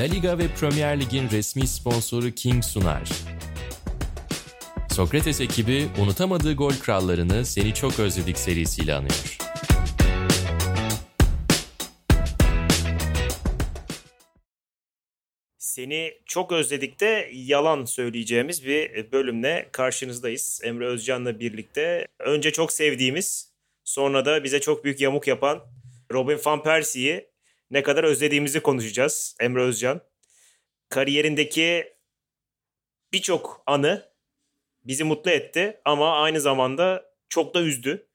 [0.00, 3.08] La Liga ve Premier Lig'in resmi sponsoru King sunar.
[4.90, 9.38] Sokrates ekibi unutamadığı gol krallarını Seni Çok Özledik serisiyle anıyor.
[15.58, 20.60] Seni çok özledik de yalan söyleyeceğimiz bir bölümle karşınızdayız.
[20.64, 22.06] Emre Özcan'la birlikte.
[22.18, 23.52] Önce çok sevdiğimiz,
[23.84, 25.66] sonra da bize çok büyük yamuk yapan
[26.12, 27.29] Robin Van Persie'yi
[27.70, 30.00] ne kadar özlediğimizi konuşacağız Emre Özcan.
[30.88, 31.94] Kariyerindeki
[33.12, 34.10] birçok anı
[34.84, 38.06] bizi mutlu etti ama aynı zamanda çok da üzdü.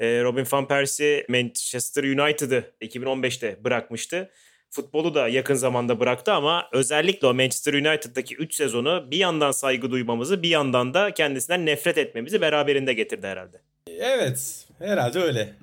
[0.00, 4.30] Robin Van Persie Manchester United'ı 2015'te bırakmıştı
[4.74, 9.90] futbolu da yakın zamanda bıraktı ama özellikle o Manchester United'daki 3 sezonu bir yandan saygı
[9.90, 13.60] duymamızı bir yandan da kendisinden nefret etmemizi beraberinde getirdi herhalde.
[13.88, 15.54] Evet herhalde öyle.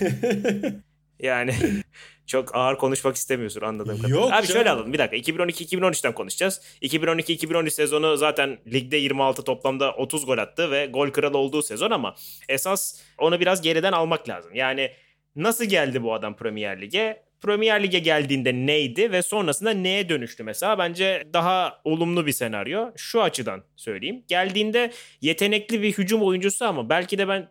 [1.20, 1.54] yani
[2.26, 4.20] çok ağır konuşmak istemiyorsun anladığım kadarıyla.
[4.20, 4.46] Yok Abi canım.
[4.46, 6.60] şöyle alalım bir dakika 2012-2013'ten konuşacağız.
[6.82, 12.14] 2012-2013 sezonu zaten ligde 26 toplamda 30 gol attı ve gol kralı olduğu sezon ama
[12.48, 14.54] esas onu biraz geriden almak lazım.
[14.54, 14.90] Yani
[15.36, 17.28] nasıl geldi bu adam Premier Lig'e?
[17.40, 20.78] Premier Lig'e geldiğinde neydi ve sonrasında neye dönüştü mesela?
[20.78, 22.90] Bence daha olumlu bir senaryo.
[22.96, 24.24] Şu açıdan söyleyeyim.
[24.28, 27.48] Geldiğinde yetenekli bir hücum oyuncusu ama belki de ben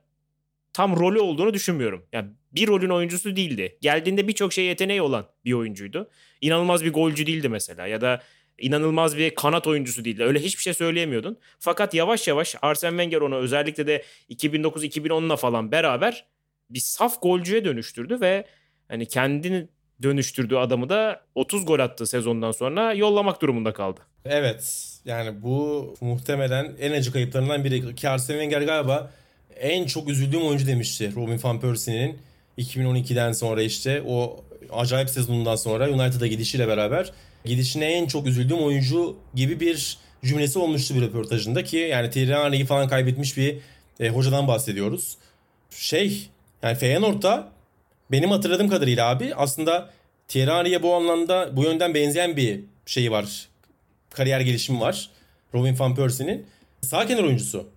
[0.78, 2.06] tam rolü olduğunu düşünmüyorum.
[2.14, 3.78] Yani bir rolün oyuncusu değildi.
[3.81, 6.09] Geldiğinde birçok şey yeteneği olan bir oyuncuydu.
[6.42, 8.22] İnanılmaz bir golcü değildi mesela ya da
[8.58, 10.23] inanılmaz bir kanat oyuncusu değildi.
[10.23, 11.38] Öyle hiçbir şey söyleyemiyordun.
[11.59, 16.25] Fakat yavaş yavaş Arsene Wenger onu özellikle de 2009-2010'la falan beraber
[16.70, 18.45] bir saf golcüye dönüştürdü ve
[18.88, 19.67] hani kendini
[20.03, 24.00] dönüştürdüğü adamı da 30 gol attığı sezondan sonra yollamak durumunda kaldı.
[24.25, 24.83] Evet.
[25.05, 27.95] Yani bu muhtemelen en acı kayıplarından biri.
[27.95, 29.11] Ki Arsene Wenger galiba
[29.59, 32.17] en çok üzüldüğüm oyuncu demişti Robin Van Persie'nin
[32.58, 37.11] 2012'den sonra işte o acayip sezonundan sonra United'a gidişiyle beraber
[37.45, 42.65] gidişine en çok üzüldüğüm oyuncu gibi bir cümlesi olmuştu bir röportajında ki yani Thierry Henry'i
[42.65, 43.58] falan kaybetmiş bir
[43.99, 45.17] e, hocadan bahsediyoruz.
[45.70, 46.30] Şey
[46.64, 47.52] yani Feyenoord'da
[48.11, 49.89] benim hatırladığım kadarıyla abi aslında
[50.27, 53.48] Thierry Henry'e bu anlamda bu yönden benzeyen bir şeyi var.
[54.10, 55.10] Kariyer gelişimi var.
[55.54, 56.45] Robin Van Persie'nin.
[56.81, 57.67] Sağ kenar oyuncusu.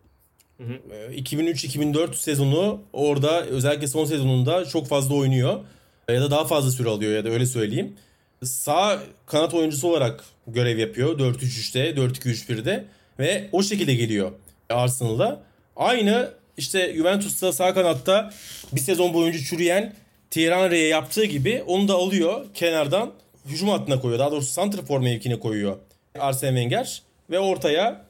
[0.60, 5.60] 2003-2004 ee, sezonu orada özellikle son sezonunda çok fazla oynuyor.
[6.08, 7.96] Ya da daha fazla süre alıyor ya da öyle söyleyeyim.
[8.44, 12.84] Sağ kanat oyuncusu olarak görev yapıyor 4-3-3'te, 4-2-3-1'de
[13.18, 14.32] ve o şekilde geliyor
[14.70, 15.42] Arsenal'da.
[15.76, 18.32] Aynı işte Juventus'ta sağ kanatta
[18.72, 19.94] bir sezon boyunca çürüyen
[20.30, 23.12] Thierry Henry'e yaptığı gibi onu da alıyor kenardan
[23.46, 24.18] hücum hattına koyuyor.
[24.18, 25.76] Daha doğrusu santrfor mevkine koyuyor
[26.18, 27.02] Arsene Wenger.
[27.30, 28.09] Ve ortaya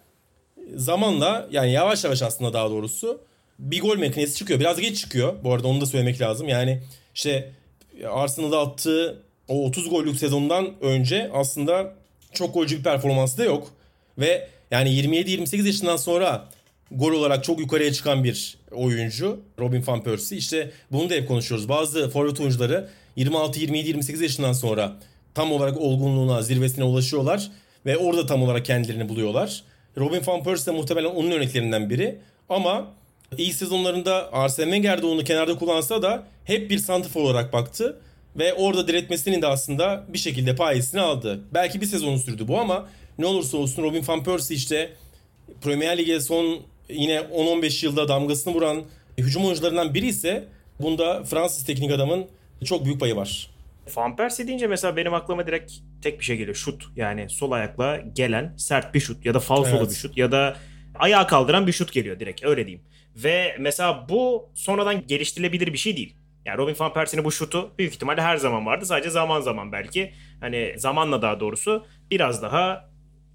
[0.75, 3.21] zamanla yani yavaş yavaş aslında daha doğrusu
[3.59, 4.61] bir gol makinesi çıkıyor.
[4.61, 5.35] Biraz geç çıkıyor.
[5.45, 6.49] Bu arada onu da söylemek lazım.
[6.49, 6.83] Yani
[7.15, 7.53] işte
[8.11, 11.95] Arsenal'da attığı o 30 gollük sezondan önce aslında
[12.33, 13.69] çok golcü bir performansı da yok.
[14.19, 16.49] Ve yani 27-28 yaşından sonra
[16.91, 20.39] gol olarak çok yukarıya çıkan bir oyuncu Robin Van Persie.
[20.39, 21.69] İşte bunu da hep konuşuyoruz.
[21.69, 24.97] Bazı forvet oyuncuları 26, 27, 28 yaşından sonra
[25.35, 27.51] tam olarak olgunluğuna, zirvesine ulaşıyorlar
[27.87, 29.65] ve orada tam olarak kendilerini buluyorlar.
[29.99, 32.19] Robin Van Persie de muhtemelen onun örneklerinden biri.
[32.49, 32.87] Ama
[33.39, 37.97] ilk sezonlarında Arsene Wenger de onu kenarda kullansa da hep bir santrfor olarak baktı.
[38.37, 41.41] Ve orada diretmesinin de aslında bir şekilde payesini aldı.
[41.55, 44.93] Belki bir sezonu sürdü bu ama ne olursa olsun Robin Van Persie işte
[45.63, 48.83] Premier Lig'e son yine 10-15 yılda damgasını vuran
[49.19, 50.45] hücum oyuncularından biri ise
[50.81, 52.27] bunda Fransız teknik adamın
[52.65, 53.51] çok büyük payı var.
[53.97, 56.57] Van Persie deyince mesela benim aklıma direkt tek bir şey geliyor.
[56.57, 56.85] Şut.
[56.97, 59.91] Yani sol ayakla gelen sert bir şut ya da falsolu evet.
[59.91, 60.57] bir şut ya da
[60.95, 62.85] ayağa kaldıran bir şut geliyor direkt öyle diyeyim.
[63.17, 66.17] Ve mesela bu sonradan geliştirilebilir bir şey değil.
[66.45, 68.87] Yani Robin Van Persie'nin bu şutu büyük ihtimalle her zaman vardı.
[68.87, 72.91] Sadece zaman zaman belki hani zamanla daha doğrusu biraz daha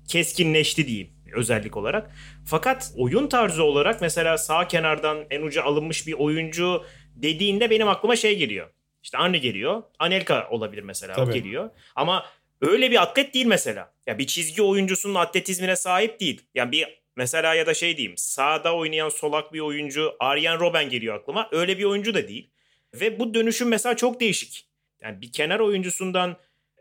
[0.08, 2.12] keskinleşti diyeyim özellik olarak.
[2.46, 6.84] Fakat oyun tarzı olarak mesela sağ kenardan en uca alınmış bir oyuncu
[7.16, 8.70] dediğinde benim aklıma şey geliyor.
[9.06, 9.84] İşte Anne geliyor.
[10.00, 11.34] Anelka olabilir mesela Tabii.
[11.34, 11.70] geliyor.
[11.96, 12.26] Ama
[12.62, 13.94] öyle bir atlet değil mesela.
[14.08, 16.42] Ya bir çizgi oyuncusunun atletizmine sahip değil.
[16.56, 21.16] Yani bir mesela ya da şey diyeyim sağda oynayan solak bir oyuncu Arjen Robben geliyor
[21.16, 21.50] aklıma.
[21.52, 22.50] Öyle bir oyuncu da değil.
[22.94, 24.68] Ve bu dönüşüm mesela çok değişik.
[25.02, 26.38] Yani bir kenar oyuncusundan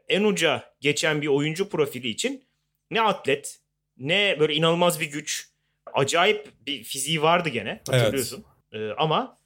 [0.09, 2.45] en uca geçen bir oyuncu profili için
[2.91, 3.61] ne atlet
[3.99, 5.49] ne böyle inanılmaz bir güç.
[5.93, 8.45] Acayip bir fiziği vardı gene hatırlıyorsun.
[8.73, 8.91] Evet.
[8.91, 9.39] Ee, ama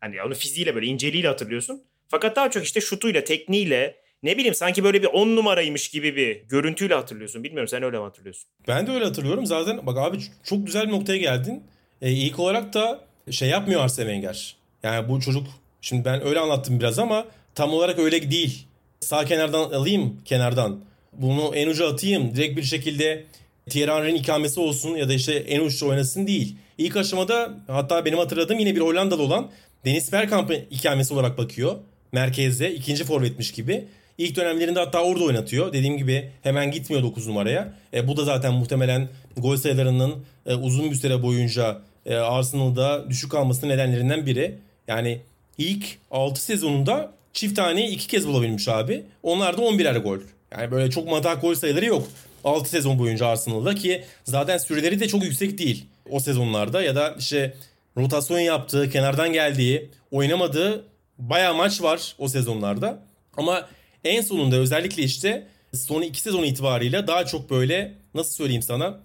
[0.00, 1.89] hani onu fiziğiyle böyle inceliğiyle hatırlıyorsun.
[2.10, 6.36] Fakat daha çok işte şutuyla, tekniğiyle ne bileyim sanki böyle bir on numaraymış gibi bir
[6.48, 7.44] görüntüyle hatırlıyorsun.
[7.44, 8.44] Bilmiyorum sen öyle mi hatırlıyorsun?
[8.68, 9.46] Ben de öyle hatırlıyorum.
[9.46, 11.62] Zaten bak abi çok güzel bir noktaya geldin.
[12.02, 14.56] Ee, ilk olarak da şey yapmıyor Arsene Wenger.
[14.82, 15.46] Yani bu çocuk
[15.80, 18.66] şimdi ben öyle anlattım biraz ama tam olarak öyle değil.
[19.00, 20.80] Sağ kenardan alayım kenardan
[21.12, 23.24] bunu en uca atayım direkt bir şekilde
[23.70, 26.56] Thierry Henry'nin ikamesi olsun ya da işte en uçta oynasın değil.
[26.78, 29.50] İlk aşamada hatta benim hatırladığım yine bir Hollandalı olan
[29.84, 31.76] Dennis Bergkamp'ın ikamesi olarak bakıyor.
[32.12, 33.84] Merkezde ikinci forvetmiş gibi.
[34.18, 35.72] İlk dönemlerinde hatta orada oynatıyor.
[35.72, 37.72] Dediğim gibi hemen gitmiyor 9 numaraya.
[37.94, 40.14] E, bu da zaten muhtemelen gol sayılarının
[40.46, 44.54] e, uzun bir süre boyunca e, Arsenal'da düşük kalmasının nedenlerinden biri.
[44.88, 45.20] Yani
[45.58, 49.02] ilk 6 sezonunda çift taneyi iki kez bulabilmiş abi.
[49.22, 50.18] Onlar da 11'er gol.
[50.52, 52.08] Yani böyle çok matak gol sayıları yok.
[52.44, 57.14] 6 sezon boyunca Arsenal'da ki zaten süreleri de çok yüksek değil o sezonlarda ya da
[57.18, 57.54] işte
[57.96, 60.84] rotasyon yaptığı, kenardan geldiği, oynamadığı
[61.20, 63.02] bayağı maç var o sezonlarda.
[63.36, 63.68] Ama
[64.04, 69.00] en sonunda özellikle işte son iki sezon itibarıyla daha çok böyle nasıl söyleyeyim sana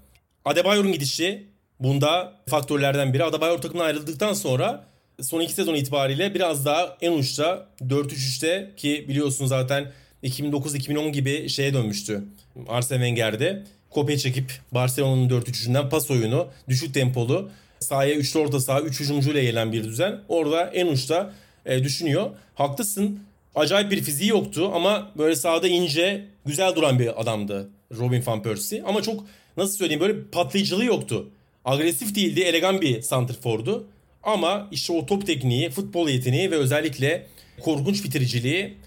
[0.46, 1.48] Adebayor'un gidişi
[1.80, 3.24] bunda faktörlerden biri.
[3.24, 4.86] Adebayor takımdan ayrıldıktan sonra
[5.22, 9.92] son iki sezon itibariyle biraz daha en uçta 4-3-3'te ki biliyorsun zaten
[10.24, 12.24] 2009-2010 gibi şeye dönmüştü.
[12.68, 19.00] Arsene Wenger'de kopya çekip Barcelona'nın 4-3-3'ünden pas oyunu, düşük tempolu, sahaya 3'lü orta saha, 3
[19.00, 20.22] hücumcuyla gelen bir düzen.
[20.28, 21.34] Orada en uçta
[21.66, 22.30] e, düşünüyor.
[22.56, 23.20] Haklısın.
[23.56, 28.84] Acayip bir fiziği yoktu ama böyle sahada ince, güzel duran bir adamdı Robin van Persie.
[28.84, 29.24] Ama çok
[29.58, 31.30] nasıl söyleyeyim böyle patlayıcılığı yoktu.
[31.66, 33.88] Agresif değildi, elegan bir santrfordu.
[34.24, 37.28] Ama işte o top tekniği, futbol yeteneği ve özellikle
[37.62, 38.78] korkunç bitiriciliği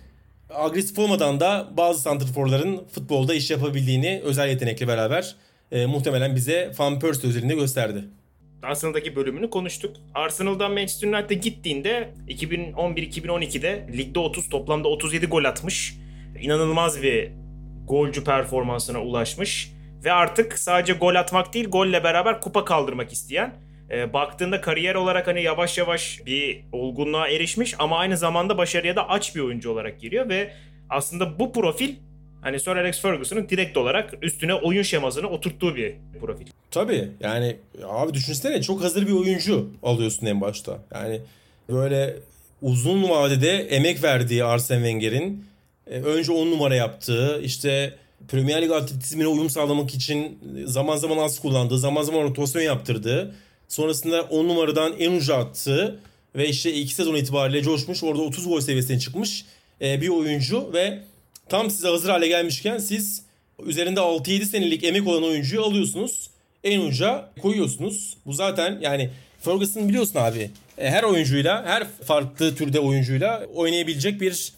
[0.51, 5.37] agresif olmadan da bazı santrforların futbolda iş yapabildiğini özel yetenekle beraber
[5.73, 8.05] e, muhtemelen bize Van Persie özelinde gösterdi.
[8.63, 9.97] Arsenal'daki bölümünü konuştuk.
[10.15, 15.97] Arsenal'dan Manchester United'a gittiğinde 2011-2012'de ligde 30 toplamda 37 gol atmış.
[16.41, 17.31] İnanılmaz bir
[17.89, 19.73] golcü performansına ulaşmış.
[20.05, 23.55] Ve artık sadece gol atmak değil golle beraber kupa kaldırmak isteyen
[23.91, 29.09] e, baktığında kariyer olarak hani yavaş yavaş bir olgunluğa erişmiş ama aynı zamanda başarıya da
[29.09, 30.53] aç bir oyuncu olarak giriyor ve
[30.91, 31.95] aslında bu profil
[32.41, 36.47] hani Sir Alex Ferguson'ın direkt olarak üstüne oyun şemasını oturttuğu bir profil.
[36.71, 40.79] Tabii yani abi düşünsene çok hazır bir oyuncu alıyorsun en başta.
[40.95, 41.21] Yani
[41.71, 42.17] böyle
[42.63, 45.45] uzun vadede emek verdiği Arsene Wenger'in
[45.91, 47.95] e, önce 10 numara yaptığı işte
[48.29, 53.35] Premier Lig atletizmine uyum sağlamak için zaman zaman az kullandığı, zaman zaman rotasyon yaptırdığı
[53.69, 56.01] Sonrasında 10 numaradan en uca attı
[56.37, 58.03] ve işte iki sezon itibariyle coşmuş.
[58.03, 59.45] Orada 30 gol seviyesine çıkmış
[59.81, 60.99] e, bir oyuncu ve
[61.49, 63.23] tam size hazır hale gelmişken siz
[63.67, 66.31] üzerinde 6-7 senelik emek olan oyuncuyu alıyorsunuz.
[66.65, 68.17] En uca koyuyorsunuz.
[68.27, 69.11] Bu zaten yani
[69.41, 74.53] Ferguson biliyorsun abi e, her oyuncuyla her farklı türde oyuncuyla oynayabilecek bir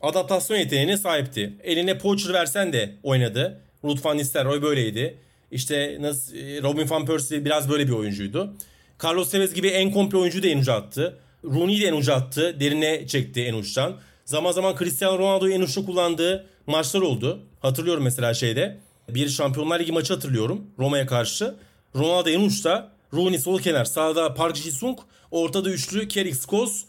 [0.00, 1.52] adaptasyon yeteneğine sahipti.
[1.64, 3.60] Eline Poacher versen de oynadı.
[3.84, 5.16] Ruud van Nistelrooy böyleydi.
[5.50, 8.54] İşte nasıl e, Robin van Persie biraz böyle bir oyuncuydu.
[9.04, 11.18] Carlos Tevez gibi en komple oyuncu da en uca attı.
[11.44, 12.60] Rooney de en uca attı.
[12.60, 13.96] Derine çekti en uçtan.
[14.28, 17.40] Zaman zaman Cristiano Ronaldo'yu en uçta kullandığı maçlar oldu.
[17.60, 18.76] Hatırlıyorum mesela şeyde.
[19.08, 20.66] Bir Şampiyonlar Ligi maçı hatırlıyorum.
[20.78, 21.54] Roma'ya karşı.
[21.96, 22.92] Ronaldo en uçta.
[23.14, 23.84] Rooney sol kenar.
[23.84, 24.98] Sağda Park Ji-sung.
[25.30, 26.84] Ortada üçlü Kerik Skos.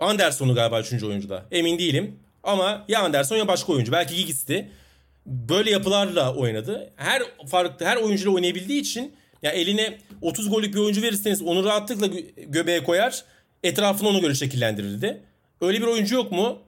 [0.00, 1.44] Anderson'u galiba üçüncü oyuncuda.
[1.50, 2.16] Emin değilim.
[2.42, 3.92] Ama ya Anderson ya başka oyuncu.
[3.92, 4.70] Belki Giggs'ti
[5.26, 6.90] böyle yapılarla oynadı.
[6.96, 12.06] Her farklı her oyuncuyla oynayabildiği için ya eline 30 gollük bir oyuncu verirseniz onu rahatlıkla
[12.36, 13.24] göbeğe koyar.
[13.62, 15.22] Etrafını ona göre şekillendirirdi.
[15.60, 16.58] Öyle bir oyuncu yok mu?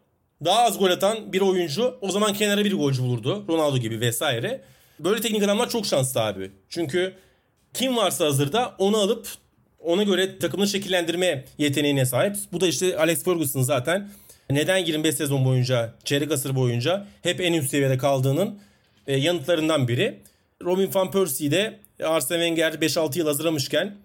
[0.45, 3.45] Daha az gol atan bir oyuncu o zaman kenara bir golcü bulurdu.
[3.49, 4.61] Ronaldo gibi vesaire.
[5.01, 6.51] Böyle teknik adamlar çok şanslı abi.
[6.69, 7.15] Çünkü
[7.75, 9.29] kim varsa hazırda onu alıp
[9.81, 12.37] ona göre takımını şekillendirme yeteneğine sahip.
[12.53, 14.11] Bu da işte Alex Ferguson zaten
[14.51, 18.61] neden 25 sezon boyunca, çeyrek asır boyunca hep en üst seviyede kaldığının
[19.07, 20.19] e, yanıtlarından biri.
[20.65, 23.97] Robin van Persie de Arsene Wenger 5-6 yıl hazırlamışken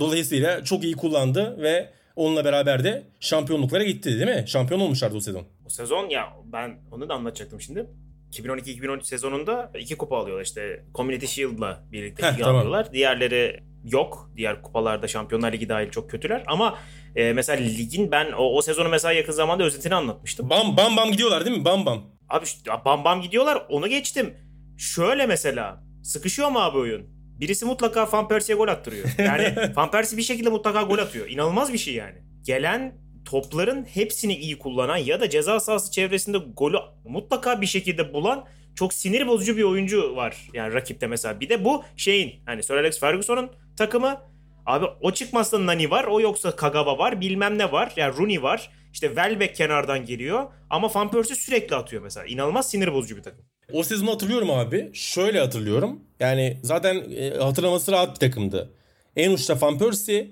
[0.00, 4.44] dolayısıyla çok iyi kullandı ve onunla beraber de şampiyonluklara gitti değil mi?
[4.46, 5.46] Şampiyon olmuşlardı o sezon.
[5.66, 7.86] O sezon ya ben onu da anlatacaktım şimdi.
[8.32, 12.56] 2012-2013 sezonunda iki kupa alıyorlar işte Community Shield'la birlikte Heh, tamam.
[12.56, 12.92] alıyorlar.
[12.92, 14.30] Diğerleri yok.
[14.36, 16.78] Diğer kupalarda Şampiyonlar Ligi dahil çok kötüler ama
[17.16, 20.50] e, mesela ligin ben o, o sezonu mesela yakın zamanda özetini anlatmıştım.
[20.50, 21.64] Bam bam bam gidiyorlar değil mi?
[21.64, 22.02] Bam bam.
[22.28, 22.44] Abi
[22.84, 23.66] bam bam gidiyorlar.
[23.68, 24.34] Onu geçtim.
[24.78, 27.19] Şöyle mesela sıkışıyor mu abi oyun?
[27.40, 29.08] Birisi mutlaka Van Persie'ye gol attırıyor.
[29.18, 31.28] Yani Van Persie bir şekilde mutlaka gol atıyor.
[31.28, 32.14] İnanılmaz bir şey yani.
[32.44, 32.94] Gelen
[33.24, 38.94] topların hepsini iyi kullanan ya da ceza sahası çevresinde golü mutlaka bir şekilde bulan çok
[38.94, 40.48] sinir bozucu bir oyuncu var.
[40.54, 41.40] Yani rakipte mesela.
[41.40, 44.30] Bir de bu şeyin hani Sir Alex Ferguson'un takımı
[44.66, 47.92] Abi o çıkmazsa Nani var, o yoksa Kagawa var, bilmem ne var.
[47.96, 48.70] Yani Rooney var.
[48.92, 50.46] İşte Welbeck kenardan geliyor.
[50.70, 52.26] Ama Van Persie sürekli atıyor mesela.
[52.26, 53.44] İnanılmaz sinir bozucu bir takım.
[53.72, 54.90] O sezonu hatırlıyorum abi.
[54.92, 56.00] Şöyle hatırlıyorum.
[56.20, 58.70] Yani zaten e, hatırlaması rahat bir takımdı.
[59.16, 60.30] En uçta Van Persie,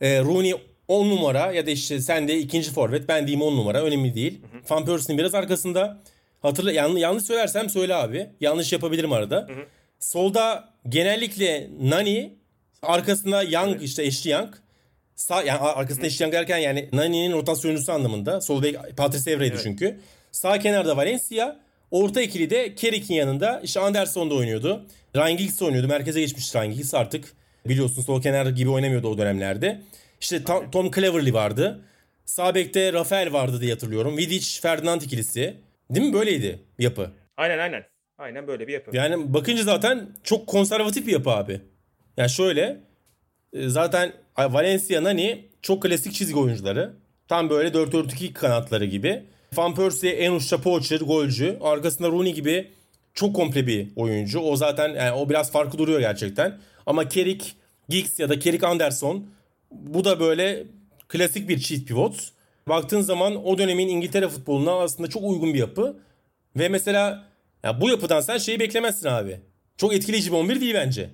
[0.00, 0.54] e, Rooney
[0.88, 4.40] 10 numara ya da işte sen de ikinci forvet ben diyeyim 10 numara önemli değil.
[4.52, 4.60] Hı hı.
[4.70, 6.00] Van Persie'nin biraz arkasında
[6.46, 8.30] Hatırla yanlış, yanlış söylersem söyle abi.
[8.40, 9.36] Yanlış yapabilirim arada.
[9.36, 9.66] Hı hı.
[10.00, 12.32] Solda genellikle Nani,
[12.82, 13.82] arkasında Young evet.
[13.82, 14.54] işte eşli Young.
[15.14, 18.40] Sağ, yani arkasında eşli Young derken yani Nani'nin rotasyoncusu anlamında.
[18.40, 19.62] Sol bek Patrice Evre'ydi evet.
[19.62, 20.00] çünkü.
[20.32, 21.56] Sağ kenarda Valencia.
[21.90, 24.86] Orta ikili de Kerik'in yanında işte Anderson da oynuyordu.
[25.16, 25.88] Ryan Giggs oynuyordu.
[25.88, 27.32] Merkeze geçmiş Ryan Giggs artık.
[27.68, 29.80] Biliyorsun sol kenar gibi oynamıyordu o dönemlerde.
[30.20, 31.80] İşte Tom, Tom Cleverley vardı.
[32.24, 34.16] Sağ bekte Rafael vardı diye hatırlıyorum.
[34.16, 35.54] Vidic, Ferdinand ikilisi.
[35.90, 36.12] Değil mi?
[36.12, 37.10] Böyleydi yapı.
[37.36, 37.84] Aynen aynen.
[38.18, 38.96] Aynen böyle bir yapı.
[38.96, 41.60] Yani bakınca zaten çok konservatif bir yapı abi.
[42.16, 42.80] Yani şöyle
[43.52, 46.92] e, zaten Valencia Nani çok klasik çizgi oyuncuları.
[47.28, 49.24] Tam böyle 4-4-2 kanatları gibi.
[49.54, 51.58] Van Persie en uçta poacher, golcü.
[51.60, 52.70] Arkasında Rooney gibi
[53.14, 54.40] çok komple bir oyuncu.
[54.40, 56.58] O zaten yani o biraz farklı duruyor gerçekten.
[56.86, 57.56] Ama Kerik,
[57.88, 59.26] Giggs ya da Kerik Anderson
[59.70, 60.64] bu da böyle
[61.08, 62.30] klasik bir cheat pivot.
[62.68, 65.96] Baktığın zaman o dönemin İngiltere futboluna aslında çok uygun bir yapı.
[66.56, 67.24] Ve mesela
[67.64, 69.40] ya bu yapıdan sen şeyi beklemezsin abi.
[69.76, 71.10] Çok etkileyici bir 11 değil bence.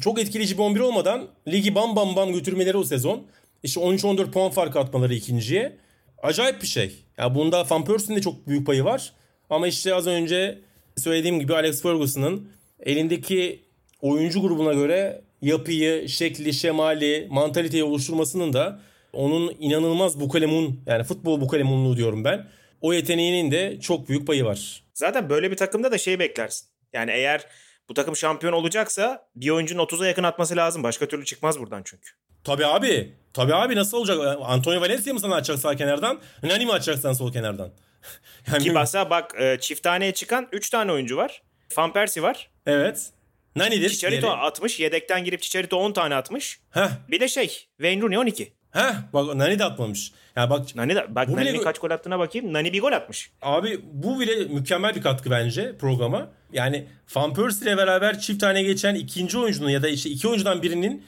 [0.00, 3.26] Çok etkileyici bir 11 olmadan ligi bam bam bam götürmeleri o sezon.
[3.62, 5.76] İşte 13-14 puan farkı atmaları ikinciye.
[6.22, 7.04] Acayip bir şey.
[7.18, 9.12] Ya bunda Van Persie'nin de çok büyük payı var.
[9.50, 10.58] Ama işte az önce
[10.96, 12.48] söylediğim gibi Alex Ferguson'ın
[12.80, 13.64] elindeki
[14.00, 18.80] oyuncu grubuna göre yapıyı, şekli, şemali, mantaliteyi oluşturmasının da
[19.12, 22.48] onun inanılmaz bukalemun yani futbol bukalemunluğu diyorum ben.
[22.80, 24.82] O yeteneğinin de çok büyük payı var.
[24.94, 26.68] Zaten böyle bir takımda da şey beklersin.
[26.92, 27.46] Yani eğer
[27.92, 30.82] bu takım şampiyon olacaksa bir oyuncunun 30'a yakın atması lazım.
[30.82, 32.10] Başka türlü çıkmaz buradan çünkü.
[32.44, 33.14] Tabii abi.
[33.34, 34.18] Tabii abi nasıl olacak?
[34.42, 36.20] Antonio Valencia mı sana atacak sağ kenardan?
[36.42, 37.70] Nani mi atacak sol kenardan?
[38.52, 38.62] yani...
[38.62, 41.42] Ki basa bak e, çifthaneye çıkan 3 tane oyuncu var.
[41.76, 42.50] Van Persie var.
[42.66, 43.10] Evet.
[43.56, 43.90] Nani'dir.
[43.90, 44.36] Chicharito yeri.
[44.36, 44.80] atmış.
[44.80, 46.60] Yedekten girip Chicharito 10 tane atmış.
[46.70, 46.88] Heh.
[47.08, 48.52] Bir de şey Wayne Rooney 12.
[48.72, 50.12] Heh bak Nani de atmamış.
[50.36, 51.62] Ya bak Nani de bak Nani'nin bile...
[51.62, 52.52] kaç gol attığına bakayım.
[52.52, 53.30] Nani bir gol atmış.
[53.42, 56.28] Abi bu bile mükemmel bir katkı bence programa.
[56.52, 56.86] Yani
[57.16, 61.04] Van Persie ile beraber çift tane geçen ikinci oyuncunun ya da işte iki oyuncudan birinin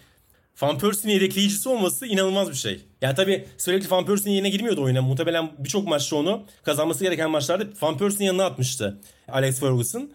[0.62, 2.80] Van Persie'nin yedekleyicisi olması inanılmaz bir şey.
[3.02, 5.02] Yani tabii sürekli Van Persie'nin yerine girmiyordu oyuna.
[5.02, 10.10] Muhtemelen birçok maçta onu kazanması gereken maçlarda Van Persie'nin yanına atmıştı Alex Ferguson.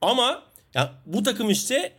[0.00, 0.42] Ama
[0.74, 1.92] ya bu takım işte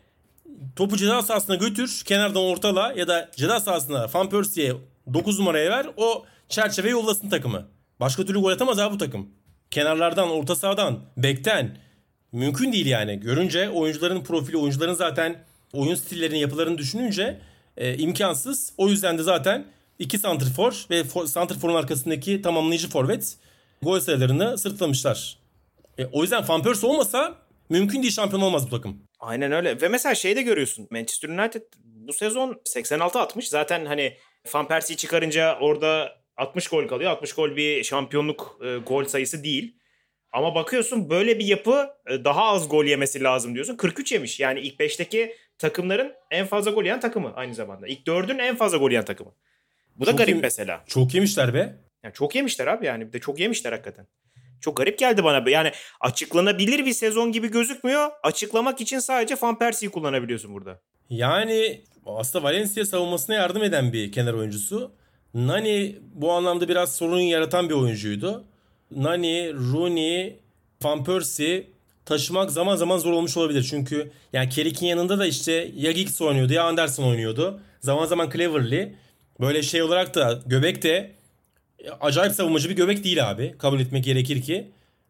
[0.75, 4.73] topu ceza sahasına götür, kenardan ortala ya da ceza sahasına Van Persie'ye
[5.13, 5.87] 9 numaraya ver.
[5.97, 7.67] O çerçeve yollasın takımı.
[7.99, 9.29] Başka türlü gol atamaz abi bu takım.
[9.71, 11.77] Kenarlardan, orta sahadan, bekten
[12.31, 13.19] mümkün değil yani.
[13.19, 15.43] Görünce oyuncuların profili, oyuncuların zaten
[15.73, 17.41] oyun stillerini, yapılarını düşününce
[17.77, 18.73] e, imkansız.
[18.77, 19.65] O yüzden de zaten
[19.99, 23.37] iki santrfor ve for, santrforun arkasındaki tamamlayıcı forvet
[23.81, 25.37] gol sayılarını sırtlamışlar.
[25.97, 27.35] E, o yüzden Van Persie olmasa
[27.69, 28.97] mümkün değil şampiyon olmaz bu takım.
[29.25, 29.81] Aynen öyle.
[29.81, 30.87] Ve mesela şey de görüyorsun.
[30.91, 33.49] Manchester United bu sezon 86 atmış.
[33.49, 34.17] Zaten hani
[34.53, 37.11] Van Persie'yi çıkarınca orada 60 gol kalıyor.
[37.11, 39.77] 60 gol bir şampiyonluk e, gol sayısı değil.
[40.31, 43.75] Ama bakıyorsun böyle bir yapı e, daha az gol yemesi lazım diyorsun.
[43.75, 44.39] 43 yemiş.
[44.39, 47.87] Yani ilk 5'teki takımların en fazla gol yiyen takımı aynı zamanda.
[47.87, 49.31] İlk 4'ün en fazla gol yiyen takımı.
[49.95, 50.83] Bu da çok garip yem- mesela.
[50.87, 51.75] Çok yemişler be.
[52.03, 53.07] Yani çok yemişler abi yani.
[53.07, 54.07] Bir de çok yemişler hakikaten.
[54.65, 55.49] Çok garip geldi bana.
[55.49, 58.09] Yani açıklanabilir bir sezon gibi gözükmüyor.
[58.23, 60.79] Açıklamak için sadece Van Persie'yi kullanabiliyorsun burada.
[61.09, 64.91] Yani aslında Valencia savunmasına yardım eden bir kenar oyuncusu.
[65.33, 68.43] Nani bu anlamda biraz sorun yaratan bir oyuncuydu.
[68.91, 70.39] Nani, Rooney,
[70.83, 71.67] Van Persie
[72.05, 73.67] taşımak zaman zaman zor olmuş olabilir.
[73.69, 77.59] Çünkü yani Kerik'in yanında da işte ya Giggs oynuyordu ya Anderson oynuyordu.
[77.79, 78.95] Zaman zaman Cleverly.
[79.39, 81.14] Böyle şey olarak da göbek de
[82.01, 83.55] acayip savunmacı bir göbek değil abi.
[83.57, 84.67] Kabul etmek gerekir ki.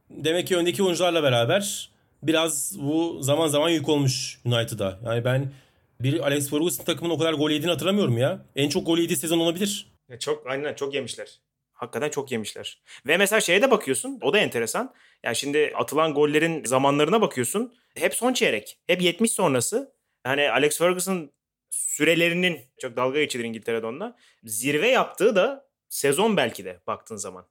[0.10, 1.90] Demek ki öndeki oyuncularla beraber
[2.24, 5.00] biraz bu zaman zaman yük olmuş United'a.
[5.06, 5.52] Yani ben
[6.00, 8.46] bir Alex Ferguson takımının o kadar gol yediğini hatırlamıyorum ya.
[8.56, 9.92] En çok gol yediği sezon olabilir.
[10.20, 11.40] Çok aynen çok yemişler.
[11.74, 12.82] Hakikaten çok yemişler.
[13.08, 14.20] Ve mesela şeye de bakıyorsun.
[14.22, 14.94] O da enteresan.
[15.24, 17.74] Yani şimdi atılan gollerin zamanlarına bakıyorsun.
[17.96, 18.78] Hep son çeyrek.
[18.88, 19.94] Hep 70 sonrası.
[20.24, 21.32] Hani Alex Ferguson
[21.70, 24.16] sürelerinin çok dalga geçilir İngiltere'de onunla.
[24.44, 27.46] Zirve yaptığı da sezon belki de baktığın zaman.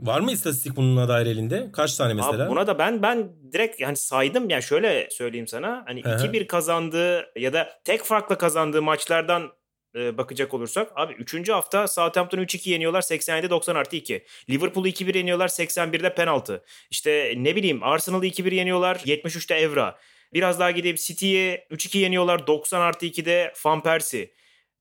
[0.00, 1.70] Var mı istatistik bununla dair elinde?
[1.72, 2.44] Kaç tane mesela?
[2.44, 5.84] Abi buna da ben ben direkt yani saydım yani şöyle söyleyeyim sana.
[5.86, 9.52] Hani 2-1 kazandığı ya da tek farkla kazandığı maçlardan
[9.96, 11.48] e, bakacak olursak abi 3.
[11.48, 14.24] hafta Southampton'u 3-2 yeniyorlar 87 90 artı 2.
[14.50, 16.64] Liverpool'u 2-1 yeniyorlar 81'de penaltı.
[16.90, 19.98] İşte ne bileyim Arsenal'ı 2-1 yeniyorlar 73'te Evra.
[20.34, 24.32] Biraz daha gidip City'ye 3-2 yeniyorlar 90 artı 2'de Van Persie.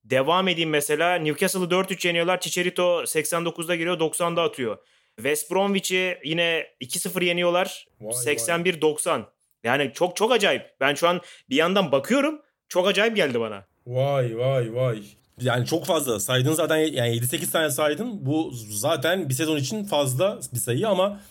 [0.06, 2.40] Devam edeyim mesela Newcastle'ı 4-3 yeniyorlar.
[2.40, 4.78] Chicharito 89'da giriyor 90'da atıyor.
[5.16, 7.88] West Bromwich'i yine 2-0 yeniyorlar.
[8.02, 9.22] 81-90.
[9.64, 10.62] Yani çok çok acayip.
[10.80, 12.42] Ben şu an bir yandan bakıyorum.
[12.70, 13.66] Çok acayip geldi bana.
[13.88, 15.04] Vay vay vay.
[15.42, 16.20] Yani çok fazla.
[16.20, 18.26] Saydın zaten yani 7-8 tane saydın.
[18.26, 21.22] Bu zaten bir sezon için fazla bir sayı ama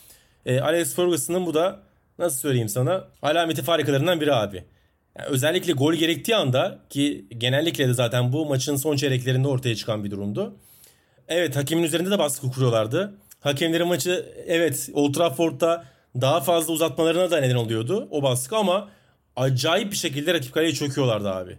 [0.46, 1.80] E, Alex Ferguson'ın bu da
[2.18, 4.64] nasıl söyleyeyim sana alameti farikalarından biri abi.
[5.18, 10.04] Yani özellikle gol gerektiği anda ki genellikle de zaten bu maçın son çeyreklerinde ortaya çıkan
[10.04, 10.54] bir durumdu.
[11.28, 13.14] Evet hakemin üzerinde de baskı kuruyorlardı.
[13.40, 15.85] Hakemlerin maçı evet Old Trafford'da
[16.21, 18.88] daha fazla uzatmalarına da neden oluyordu o baskı ama
[19.37, 21.59] acayip bir şekilde rakip kaleye çöküyorlardı abi.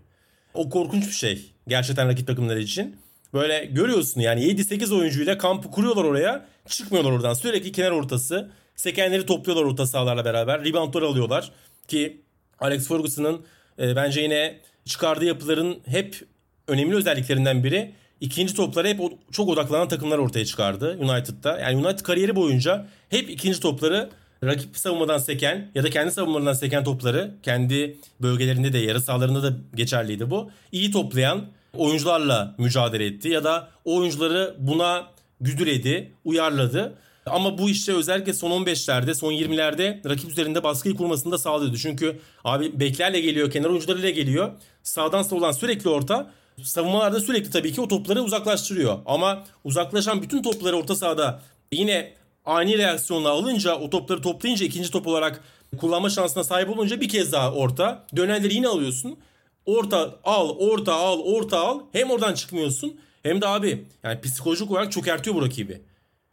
[0.54, 2.96] O korkunç bir şey gerçekten rakip takımları için.
[3.34, 6.46] Böyle görüyorsun yani 7-8 oyuncuyla kampı kuruyorlar oraya.
[6.68, 7.34] Çıkmıyorlar oradan.
[7.34, 8.52] Sürekli kenar ortası.
[8.76, 10.66] Sekenleri topluyorlar orta sahalarla beraber.
[10.66, 11.52] Reboundlar alıyorlar.
[11.88, 12.22] Ki
[12.60, 13.46] Alex Ferguson'ın
[13.80, 16.22] e, bence yine çıkardığı yapıların hep
[16.68, 19.00] önemli özelliklerinden biri ikinci toplara hep
[19.32, 21.60] çok odaklanan takımlar ortaya çıkardı United'da.
[21.60, 24.10] Yani United kariyeri boyunca hep ikinci topları
[24.44, 29.58] rakip savunmadan seken ya da kendi savunmalarından seken topları kendi bölgelerinde de yarı sahalarında da
[29.76, 30.52] geçerliydi bu.
[30.72, 31.46] İyi toplayan
[31.78, 35.08] oyuncularla mücadele etti ya da oyuncuları buna
[35.42, 36.94] güdüledi, uyarladı.
[37.26, 41.78] Ama bu işte özellikle son 15'lerde, son 20'lerde rakip üzerinde baskıyı kurmasını da sağlıyordu.
[41.78, 44.52] Çünkü abi beklerle geliyor, kenar oyuncularıyla geliyor.
[44.84, 46.32] Sağdan soldan sürekli orta.
[46.64, 49.00] Savunmalarda sürekli tabii ki o topları uzaklaştırıyor.
[49.06, 51.42] Ama uzaklaşan bütün topları orta sahada
[51.72, 52.14] yine
[52.46, 55.44] ani reaksiyonla alınca o topları toplayınca ikinci top olarak
[55.78, 58.06] kullanma şansına sahip olunca bir kez daha orta.
[58.16, 59.18] Dönenleri yine alıyorsun.
[59.66, 61.80] Orta al, orta al, orta al.
[61.92, 65.82] Hem oradan çıkmıyorsun hem de abi yani psikolojik olarak çökertiyor bu rakibi.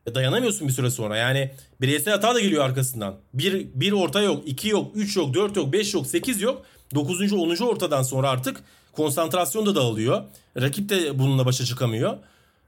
[0.06, 1.16] E dayanamıyorsun bir süre sonra.
[1.16, 3.14] Yani bireysel hata da geliyor arkasından.
[3.34, 6.62] Bir, bir orta yok, iki yok, üç yok, dört yok, beş yok, sekiz yok.
[6.94, 8.60] Dokuzuncu, onuncu ortadan sonra artık
[8.92, 10.22] konsantrasyon da dağılıyor.
[10.60, 12.16] Rakip de bununla başa çıkamıyor.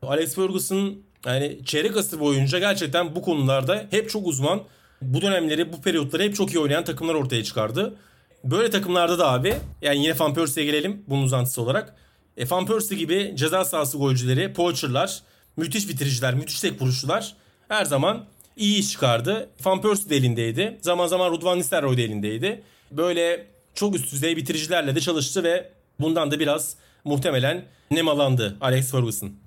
[0.03, 0.95] Alex Ferguson
[1.27, 4.63] yani çeyrek asır boyunca gerçekten bu konularda hep çok uzman.
[5.03, 7.95] Bu dönemleri, bu periyotları hep çok iyi oynayan takımlar ortaya çıkardı.
[8.45, 11.95] Böyle takımlarda da abi yani yine Van Persie'ye gelelim bunun uzantısı olarak.
[12.37, 15.23] E, Van Persie gibi ceza sahası golcüleri, poacher'lar,
[15.57, 17.35] müthiş bitiriciler, müthiş tek vuruşçular
[17.69, 18.25] her zaman
[18.57, 19.51] iyi iş çıkardı.
[19.65, 20.79] Van Persie de elindeydi.
[20.81, 22.63] Zaman zaman Ruud van Nistelrooy de elindeydi.
[22.91, 29.44] Böyle çok üst düzey bitiricilerle de çalıştı ve bundan da biraz muhtemelen nemalandı Alex Ferguson.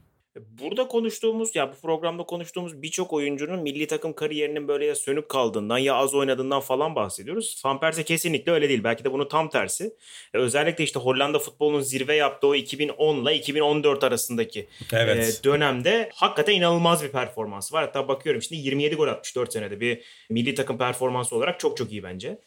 [0.62, 5.78] Burada konuştuğumuz ya bu programda konuştuğumuz birçok oyuncunun milli takım kariyerinin böyle ya sönük kaldığından
[5.78, 7.62] ya az oynadığından falan bahsediyoruz.
[7.66, 8.84] Van Persie kesinlikle öyle değil.
[8.84, 9.94] Belki de bunun tam tersi.
[10.34, 15.40] E, özellikle işte Hollanda futbolunun zirve yaptığı o 2010 ile 2014 arasındaki evet.
[15.40, 17.86] e, dönemde hakikaten inanılmaz bir performans var.
[17.86, 21.92] Hatta bakıyorum şimdi 27 gol atmış 4 senede bir milli takım performansı olarak çok çok
[21.92, 22.40] iyi bence.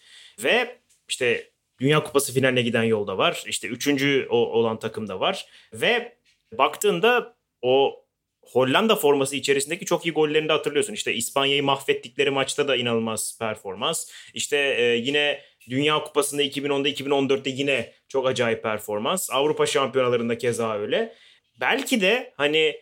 [0.44, 0.76] Ve
[1.08, 1.50] işte
[1.80, 3.42] Dünya Kupası finaline giden yolda var.
[3.46, 5.46] İşte üçüncü olan takım da var.
[5.72, 6.16] Ve
[6.58, 8.04] baktığında o
[8.42, 10.92] Hollanda forması içerisindeki çok iyi gollerini de hatırlıyorsun.
[10.92, 14.08] İşte İspanya'yı mahvettikleri maçta da inanılmaz performans.
[14.34, 19.30] İşte e, yine Dünya Kupası'nda 2010'da 2014'te yine çok acayip performans.
[19.30, 21.14] Avrupa Şampiyonalarında keza öyle.
[21.60, 22.76] Belki de hani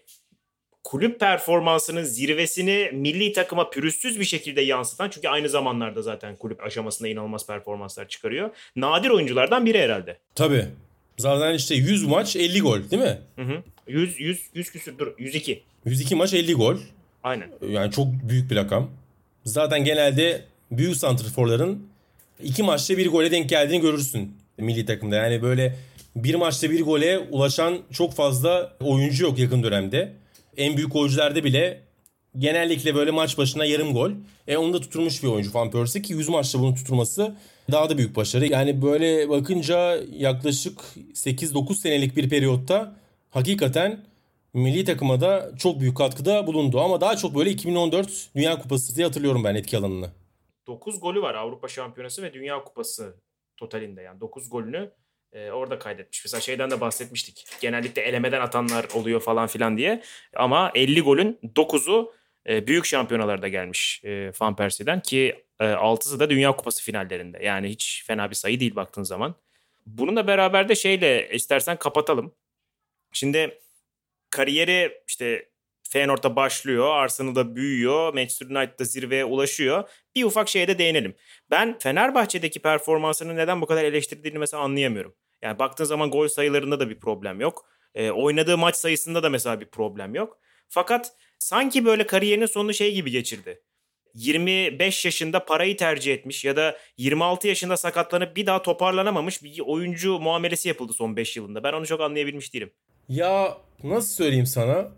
[0.85, 7.09] kulüp performansının zirvesini milli takıma pürüzsüz bir şekilde yansıtan çünkü aynı zamanlarda zaten kulüp aşamasında
[7.09, 8.51] inanılmaz performanslar çıkarıyor.
[8.77, 10.19] Nadir oyunculardan biri herhalde.
[10.35, 10.67] Tabii.
[11.19, 13.19] Zaten işte 100 maç 50 gol değil mi?
[13.37, 13.63] Hı hı.
[13.89, 15.63] 100 100 100 küsür dur 102.
[15.85, 16.77] 102 maç 50 gol.
[17.23, 17.51] Aynen.
[17.69, 18.91] Yani çok büyük bir rakam.
[19.45, 21.89] Zaten genelde büyük santrforların
[22.43, 25.17] iki maçta bir gole denk geldiğini görürsün milli takımda.
[25.17, 25.77] Yani böyle
[26.17, 30.13] bir maçta bir gole ulaşan çok fazla oyuncu yok yakın dönemde.
[30.57, 31.81] En büyük golcülerde bile
[32.39, 34.11] genellikle böyle maç başına yarım gol.
[34.49, 37.35] E onu da tutturmuş bir oyuncu Van Persie ki 100 maçta bunu tutturması
[37.73, 38.47] daha da büyük başarı.
[38.47, 40.81] Yani böyle bakınca yaklaşık
[41.15, 42.95] 8-9 senelik bir periyotta
[43.31, 44.05] hakikaten
[44.55, 46.81] milli takıma da çok büyük katkıda bulundu.
[46.81, 50.11] Ama daha çok böyle 2014 Dünya Kupası diye hatırlıyorum ben etki alanını.
[50.67, 53.17] 9 golü var Avrupa Şampiyonası ve Dünya Kupası
[53.57, 54.91] totalinde yani 9 golünü
[55.33, 56.25] e, orada kaydetmiş.
[56.25, 57.47] Mesela şeyden de bahsetmiştik.
[57.61, 60.03] Genellikle elemeden atanlar oluyor falan filan diye.
[60.37, 62.13] Ama 50 golün 9'u
[62.49, 67.39] e, büyük şampiyonalarda gelmiş e, Van Persie'den ki e, 6'sı da Dünya Kupası finallerinde.
[67.45, 69.35] Yani hiç fena bir sayı değil baktığın zaman.
[69.87, 72.35] Bununla beraber de şeyle istersen kapatalım.
[73.13, 73.61] Şimdi
[74.31, 75.49] kariyeri işte
[75.91, 79.89] Feyenoord'da başlıyor, Arsenal'da büyüyor, Manchester United'da zirveye ulaşıyor.
[80.15, 81.15] Bir ufak şeye de değinelim.
[81.51, 85.15] Ben Fenerbahçe'deki performansını neden bu kadar eleştirdiğini mesela anlayamıyorum.
[85.43, 87.67] Yani baktığın zaman gol sayılarında da bir problem yok.
[87.95, 90.39] E, oynadığı maç sayısında da mesela bir problem yok.
[90.69, 93.63] Fakat sanki böyle kariyerinin sonunu şey gibi geçirdi.
[94.15, 100.19] 25 yaşında parayı tercih etmiş ya da 26 yaşında sakatlanıp bir daha toparlanamamış bir oyuncu
[100.19, 101.63] muamelesi yapıldı son 5 yılında.
[101.63, 102.71] Ben onu çok anlayabilmiş değilim.
[103.09, 104.89] Ya nasıl söyleyeyim sana?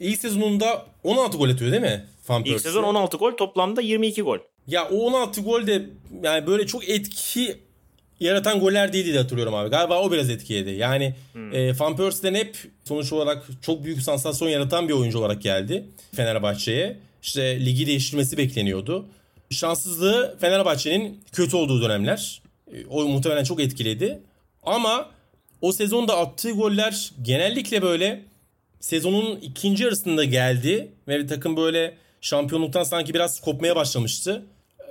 [0.00, 2.04] İlk sezonunda 16 gol atıyor değil mi?
[2.28, 4.38] Van İlk sezon 16 gol toplamda 22 gol.
[4.66, 5.86] Ya o 16 gol de
[6.22, 7.56] yani böyle çok etki
[8.20, 9.70] yaratan goller değildi diye hatırlıyorum abi.
[9.70, 10.70] Galiba o biraz etkiledi.
[10.70, 11.54] Yani hmm.
[11.54, 16.96] e, Van Persie'den hep sonuç olarak çok büyük sansasyon yaratan bir oyuncu olarak geldi Fenerbahçe'ye.
[17.22, 19.06] İşte ligi değiştirmesi bekleniyordu.
[19.50, 22.42] şanssızlığı Fenerbahçe'nin kötü olduğu dönemler.
[22.72, 24.20] E, o muhtemelen çok etkiledi.
[24.62, 25.10] Ama
[25.60, 28.24] o sezonda attığı goller genellikle böyle
[28.80, 34.46] sezonun ikinci yarısında geldi ve takım böyle şampiyonluktan sanki biraz kopmaya başlamıştı.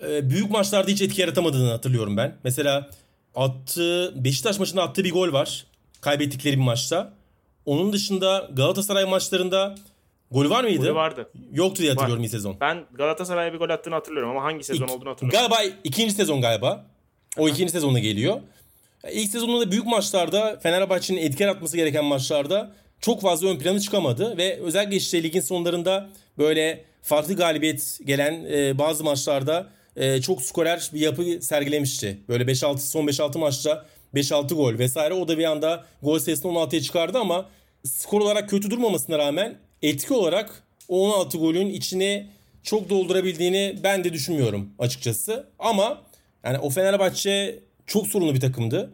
[0.08, 2.36] E, büyük maçlarda hiç etki yaratamadığını hatırlıyorum ben.
[2.44, 2.90] Mesela
[3.36, 5.66] attığı Beşiktaş maçında attığı bir gol var.
[6.02, 7.14] Kaybettikleri bir maçta.
[7.66, 9.76] Onun dışında Galatasaray maçlarında
[10.32, 10.78] gol var mıydı?
[10.78, 11.30] Golü vardı.
[11.52, 12.58] Yoktu diye hatırlıyorum iyi sezon.
[12.62, 15.50] Ben Galatasaray'a bir gol attığını hatırlıyorum ama hangi sezon olduğunu hatırlamıyorum.
[15.50, 16.86] Galiba ikinci sezon galiba.
[17.38, 18.40] O ikinci sezonda geliyor.
[19.12, 24.60] İlk sezonunda büyük maçlarda Fenerbahçe'nin etki yaratması gereken maçlarda çok fazla ön plana çıkamadı ve
[24.60, 31.00] özellikle işte ligin sonlarında böyle farklı galibiyet gelen e, bazı maçlarda e, çok skorer bir
[31.00, 32.18] yapı sergilemişti.
[32.30, 36.82] Böyle 5-6 son 5-6 maçta 5-6 gol vesaire o da bir anda gol sayısını 16'ya
[36.82, 37.50] çıkardı ama
[37.84, 42.28] skor olarak kötü durmamasına rağmen etki olarak o 16 golün içine
[42.64, 45.48] çok doldurabildiğini ben de düşünmüyorum açıkçası.
[45.60, 46.02] Ama
[46.44, 48.94] yani o Fenerbahçe çok sorunlu bir takımdı.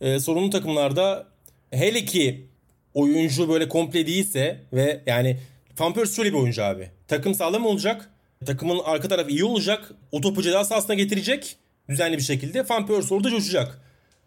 [0.00, 1.26] Ee, sorunlu takımlarda
[1.70, 2.46] hele ki
[2.94, 5.38] oyuncu böyle komple değilse ve yani
[5.78, 6.90] Van şöyle bir oyuncu abi.
[7.08, 8.10] Takım sağlam olacak.
[8.46, 9.92] Takımın arka tarafı iyi olacak.
[10.12, 11.56] O topu ceza sahasına getirecek
[11.88, 12.68] düzenli bir şekilde.
[12.68, 13.80] Van orada coşacak.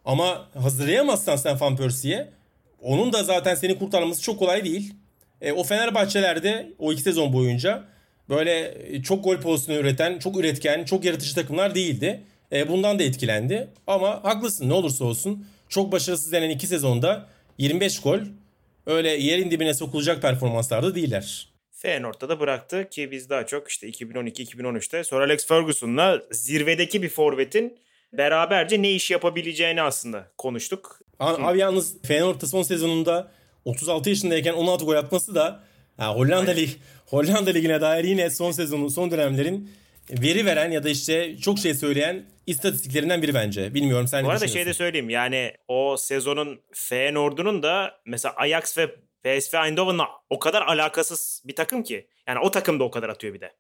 [0.06, 1.78] Ama hazırlayamazsan sen Van
[2.82, 4.94] onun da zaten seni kurtarması çok kolay değil.
[5.42, 7.84] E, o Fenerbahçelerde o iki sezon boyunca
[8.30, 12.24] böyle çok gol pozisyonu üreten, çok üretken, çok yaratıcı takımlar değildi.
[12.52, 13.68] E, bundan da etkilendi.
[13.88, 17.26] Ama haklısın ne olursa olsun çok başarısız denen iki sezonda
[17.58, 18.20] 25 gol
[18.86, 21.50] öyle yerin dibine sokulacak performanslarda değiller.
[21.72, 27.78] Feyenoord'da da bıraktı ki biz daha çok işte 2012-2013'te Sir Alex Ferguson'la zirvedeki bir forvetin
[28.14, 31.00] beraberce ne iş yapabileceğini aslında konuştuk.
[31.20, 33.32] Abi yalnız Feyenoord'da son sezonunda
[33.66, 35.64] 36 yaşındayken 16 gol atması da
[35.98, 36.70] ha, Hollanda Lig
[37.06, 39.72] Hollanda Ligi'ne dair yine son sezonun son dönemlerin
[40.10, 43.74] veri veren ya da işte çok şey söyleyen istatistiklerinden biri bence.
[43.74, 48.88] Bilmiyorum sen Bu arada şey de söyleyeyim yani o sezonun Feyenoord'unun da mesela Ajax ve
[49.24, 52.08] PSV Eindhoven'la o kadar alakasız bir takım ki.
[52.28, 53.52] Yani o takım da o kadar atıyor bir de.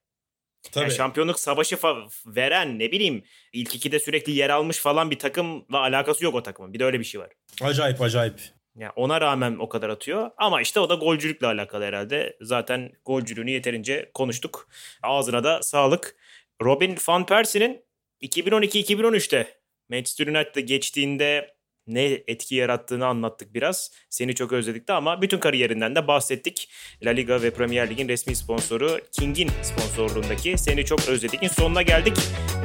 [0.72, 0.84] Tabii.
[0.84, 1.78] Yani şampiyonluk savaşı
[2.26, 6.74] veren ne bileyim ilk ikide sürekli yer almış falan bir takımla alakası yok o takımın.
[6.74, 7.30] Bir de öyle bir şey var.
[7.62, 8.42] Acayip acayip.
[8.76, 10.32] Yani ona rağmen o kadar atıyor.
[10.38, 12.38] Ama işte o da golcülükle alakalı herhalde.
[12.42, 14.68] Zaten golcülüğünü yeterince konuştuk.
[15.04, 16.16] Ağzına da sağlık.
[16.64, 17.82] Robin Van Persie'nin
[18.22, 19.48] 2012-2013'te
[19.90, 23.92] Manchester United'da geçtiğinde ne etki yarattığını anlattık biraz.
[24.10, 26.70] Seni çok özledikti ama bütün kariyerinden de bahsettik.
[27.04, 32.18] La Liga ve Premier Lig'in resmi sponsoru King'in sponsorluğundaki Seni Çok Özledik'in sonuna geldik.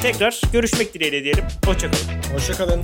[0.02, 1.44] Tekrar görüşmek dileğiyle diyelim.
[1.66, 2.34] Hoşçakalın.
[2.34, 2.82] Hoşçakalın.